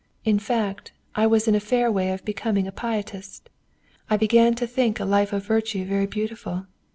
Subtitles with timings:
[0.25, 3.51] In fact, I was in a fair way of becoming a Pietist.
[4.09, 6.65] I began to think a life of virtue very beautiful.